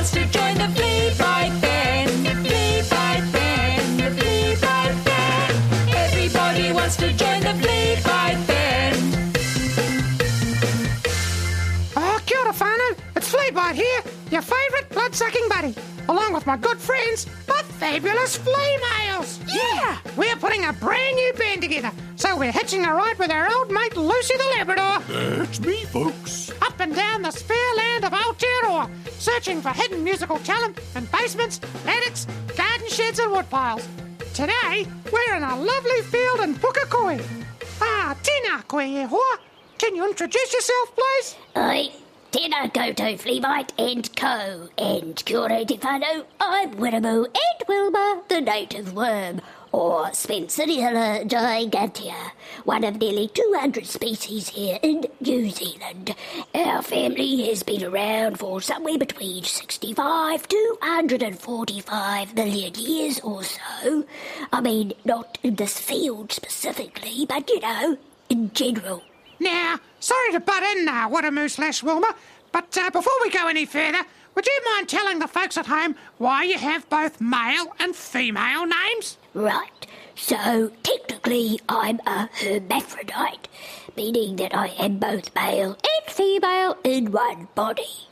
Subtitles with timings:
[0.00, 2.10] wants to join the flea bite band.
[2.46, 5.94] Flea bite band, the flea bite band.
[5.94, 8.96] Everybody wants to join the flea bite band.
[11.98, 12.96] Oh, kia ora whānau.
[13.14, 15.74] It's Fleabite here, your favourite blood-sucking buddy,
[16.08, 19.38] along with my good friends, the fabulous flea males.
[19.52, 19.98] Yeah!
[20.16, 23.70] We're putting a brand new band together, so we're hitching a ride with our old
[23.70, 25.00] mate Lucy the Labrador
[25.36, 26.39] That's me, folks.
[26.80, 28.88] And down the sphere land of Aotearoa,
[29.18, 33.86] searching for hidden musical talent in basements, attics, garden sheds and wood piles.
[34.32, 37.22] Today, we're in a lovely field in Pukekohe.
[37.82, 39.38] Ah, tēnā koe e hoa.
[39.76, 41.36] Can you introduce yourself, please?
[41.54, 41.92] Oi,
[42.32, 44.68] Tēnā koutou Fleabite and co.
[44.78, 49.42] And kia ora te whānau, I'm Wiremu and Wilma, the native worm,
[49.72, 52.32] or Spenceriella gigantea,
[52.64, 56.14] one of nearly 200 species here in New Zealand.
[56.54, 64.04] Our family has been around for somewhere between 65 to 145 million years or so.
[64.52, 69.02] I mean, not in this field specifically, but you know, in general.
[69.38, 72.14] Now, sorry to butt in now, Wadamoo slash Wilma,
[72.52, 74.02] but uh, before we go any further,
[74.40, 78.64] would you mind telling the folks at home why you have both male and female
[78.64, 79.18] names?
[79.34, 79.86] Right.
[80.16, 83.50] So technically, I'm a hermaphrodite,
[83.98, 88.08] meaning that I am both male and female in one body.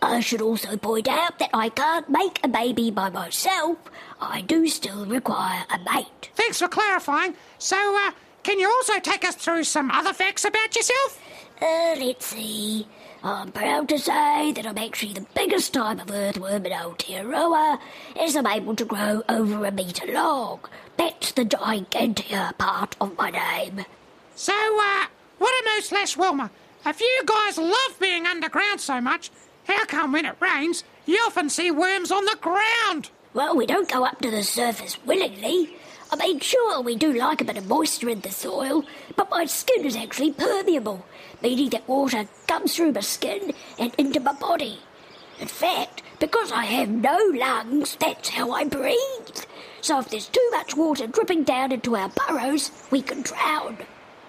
[0.00, 3.76] I should also point out that I can't make a baby by myself.
[4.20, 6.30] I do still require a mate.
[6.36, 7.34] Thanks for clarifying.
[7.58, 8.12] So, uh,
[8.44, 11.20] can you also take us through some other facts about yourself?
[11.60, 12.86] Uh, let's see.
[13.22, 17.78] I'm proud to say that I'm actually the biggest type of earthworm in Aotearoa,
[18.20, 20.60] as I'm able to grow over a metre long.
[20.96, 23.86] That's the gigantea part of my name.
[24.34, 25.06] So, uh,
[25.40, 26.50] Wadamoo slash Wilma,
[26.84, 29.30] if you guys love being underground so much,
[29.66, 33.10] how come when it rains, you often see worms on the ground?
[33.32, 35.74] Well, we don't go up to the surface willingly.
[36.08, 38.84] I mean, sure, we do like a bit of moisture in the soil,
[39.16, 41.04] but my skin is actually permeable,
[41.42, 44.78] meaning that water comes through my skin and into my body.
[45.40, 49.44] In fact, because I have no lungs, that's how I breathe.
[49.80, 53.78] So if there's too much water dripping down into our burrows, we can drown.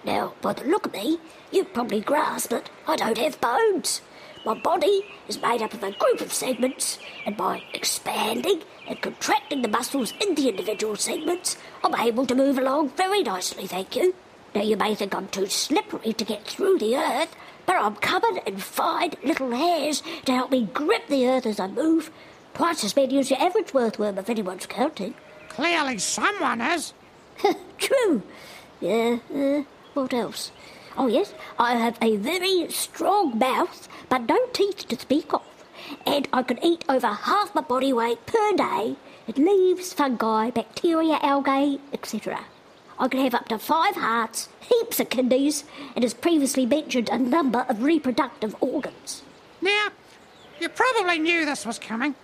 [0.04, 1.18] Now, by the look of me,
[1.52, 4.00] you've probably grasped that I don't have bones.
[4.44, 9.62] My body is made up of a group of segments, and by expanding and contracting
[9.62, 14.14] the muscles in the individual segments, I'm able to move along very nicely, thank you.
[14.54, 18.40] Now, you may think I'm too slippery to get through the earth, but I'm covered
[18.46, 22.10] in fine little hairs to help me grip the earth as I move.
[22.54, 25.14] Twice as many as your average earthworm, if anyone's counting.
[25.48, 26.94] Clearly someone is.
[27.78, 28.22] True.
[28.80, 29.62] Yeah, uh,
[29.94, 30.50] what else?
[31.00, 35.42] Oh, yes, I have a very strong mouth, but no teeth to speak of.
[36.04, 38.96] And I can eat over half my body weight per day
[39.28, 42.40] in leaves, fungi, bacteria, algae, etc.
[42.98, 45.62] I can have up to five hearts, heaps of kidneys,
[45.94, 49.22] and as previously mentioned, a number of reproductive organs.
[49.60, 49.90] Now,
[50.60, 52.16] you probably knew this was coming,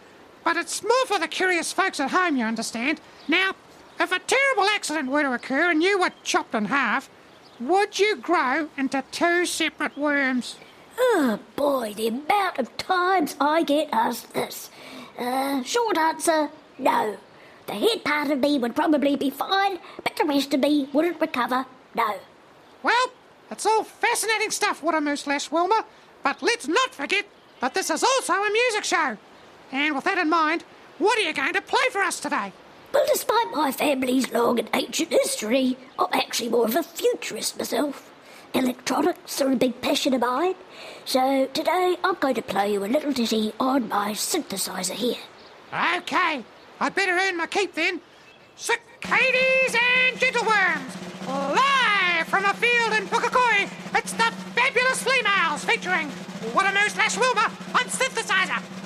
[0.42, 3.00] but it's more for the curious folks at home, you understand.
[3.28, 3.52] Now,
[4.00, 7.08] if a terrible accident were to occur and you were chopped in half,
[7.60, 10.56] would you grow into two separate worms?
[10.98, 14.70] Oh boy, the amount of times I get asked this.
[15.18, 17.16] Uh, short answer, no.
[17.66, 21.20] The head part of me would probably be fine, but the rest of me wouldn't
[21.20, 22.18] recover, no.
[22.82, 23.12] Well,
[23.50, 25.84] it's all fascinating stuff, Wadamoo slash Wilma,
[26.22, 27.26] but let's not forget
[27.60, 29.16] that this is also a music show.
[29.72, 30.64] And with that in mind,
[30.98, 32.52] what are you going to play for us today?
[32.94, 38.08] Well, despite my family's long and ancient history, I'm actually more of a futurist myself.
[38.54, 40.54] Electronics are a big passion of mine,
[41.04, 45.18] so today I'm going to play you a little ditty on my synthesizer here.
[45.96, 46.44] Okay,
[46.78, 48.00] I'd better earn my keep then.
[48.54, 56.06] Cicadas and gentleworms, live from a field in Pukekohe, it's the fabulous females featuring
[56.54, 58.83] Wadamoo slash Wilma on synthesizer.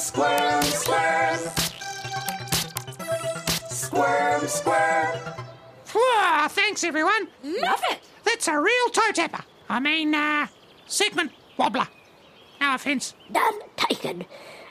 [0.00, 1.38] Squirm, squirm.
[3.68, 5.18] Squirm, squirm.
[5.84, 7.28] Phew, thanks, everyone.
[7.44, 8.00] Love it.
[8.24, 9.44] That's a real toe tapper.
[9.68, 10.46] I mean, uh,
[10.86, 11.86] segment wobbler.
[12.60, 13.14] No offence.
[13.28, 14.24] None taken.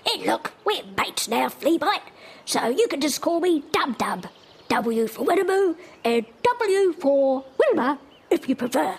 [0.05, 2.01] Hey, look, we're mates now, Fleabite.
[2.45, 4.27] So you can just call me Dub Dub.
[4.69, 7.99] W for Winnemoo and W for Wilma,
[8.29, 8.95] if you prefer.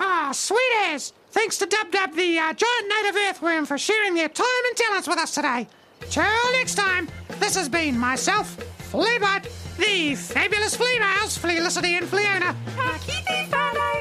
[0.00, 1.12] Ah, sweet as.
[1.32, 5.08] Thanks to Dub Dub, the uh, giant native earthworm, for sharing their time and talents
[5.08, 5.66] with us today.
[6.10, 7.08] Till next time,
[7.40, 8.54] this has been myself,
[8.92, 9.48] Fleabite,
[9.78, 12.54] the fabulous flea mouse, Felicity and Fiona,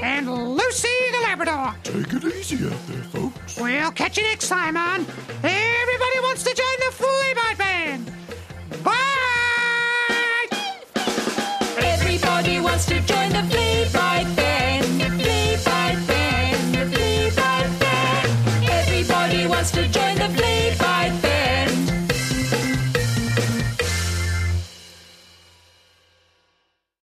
[0.03, 1.73] and Lucy the Labrador.
[1.83, 3.57] Take it easy out there, folks.
[3.57, 5.05] We'll catch you next time on